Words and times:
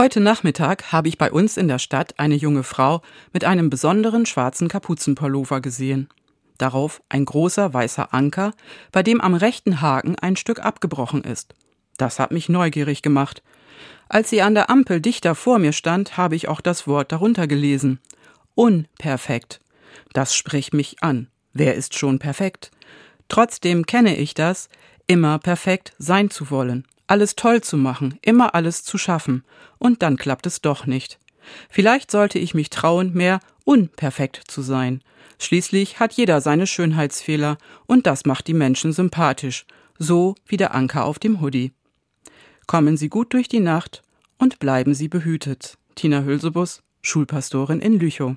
Heute 0.00 0.20
Nachmittag 0.20 0.92
habe 0.92 1.08
ich 1.08 1.18
bei 1.18 1.30
uns 1.30 1.58
in 1.58 1.68
der 1.68 1.78
Stadt 1.78 2.18
eine 2.18 2.34
junge 2.34 2.62
Frau 2.62 3.02
mit 3.34 3.44
einem 3.44 3.68
besonderen 3.68 4.24
schwarzen 4.24 4.66
Kapuzenpullover 4.66 5.60
gesehen. 5.60 6.08
Darauf 6.56 7.02
ein 7.10 7.26
großer 7.26 7.74
weißer 7.74 8.14
Anker, 8.14 8.54
bei 8.92 9.02
dem 9.02 9.20
am 9.20 9.34
rechten 9.34 9.82
Haken 9.82 10.16
ein 10.18 10.36
Stück 10.36 10.64
abgebrochen 10.64 11.22
ist. 11.22 11.54
Das 11.98 12.18
hat 12.18 12.30
mich 12.30 12.48
neugierig 12.48 13.02
gemacht. 13.02 13.42
Als 14.08 14.30
sie 14.30 14.40
an 14.40 14.54
der 14.54 14.70
Ampel 14.70 15.02
dichter 15.02 15.34
vor 15.34 15.58
mir 15.58 15.72
stand, 15.72 16.16
habe 16.16 16.34
ich 16.34 16.48
auch 16.48 16.62
das 16.62 16.86
Wort 16.86 17.12
darunter 17.12 17.46
gelesen. 17.46 18.00
Unperfekt. 18.54 19.60
Das 20.14 20.34
spricht 20.34 20.72
mich 20.72 21.02
an. 21.02 21.26
Wer 21.52 21.74
ist 21.74 21.94
schon 21.94 22.18
perfekt? 22.18 22.70
Trotzdem 23.28 23.84
kenne 23.84 24.16
ich 24.16 24.32
das, 24.32 24.70
immer 25.06 25.38
perfekt 25.38 25.92
sein 25.98 26.30
zu 26.30 26.50
wollen 26.50 26.86
alles 27.10 27.34
toll 27.34 27.60
zu 27.60 27.76
machen, 27.76 28.18
immer 28.22 28.54
alles 28.54 28.84
zu 28.84 28.96
schaffen, 28.96 29.44
und 29.78 30.02
dann 30.02 30.16
klappt 30.16 30.46
es 30.46 30.60
doch 30.60 30.86
nicht. 30.86 31.18
Vielleicht 31.68 32.10
sollte 32.10 32.38
ich 32.38 32.54
mich 32.54 32.70
trauen, 32.70 33.12
mehr 33.12 33.40
unperfekt 33.64 34.42
zu 34.46 34.62
sein. 34.62 35.02
Schließlich 35.38 35.98
hat 35.98 36.12
jeder 36.12 36.40
seine 36.40 36.66
Schönheitsfehler, 36.66 37.58
und 37.86 38.06
das 38.06 38.26
macht 38.26 38.46
die 38.46 38.54
Menschen 38.54 38.92
sympathisch, 38.92 39.66
so 39.98 40.36
wie 40.46 40.56
der 40.56 40.74
Anker 40.74 41.04
auf 41.04 41.18
dem 41.18 41.40
Hoodie. 41.40 41.72
Kommen 42.66 42.96
Sie 42.96 43.08
gut 43.08 43.32
durch 43.32 43.48
die 43.48 43.60
Nacht 43.60 44.02
und 44.38 44.60
bleiben 44.60 44.94
Sie 44.94 45.08
behütet. 45.08 45.78
Tina 45.96 46.22
Hülsebus, 46.22 46.82
Schulpastorin 47.02 47.80
in 47.80 47.98
Lüchow. 47.98 48.36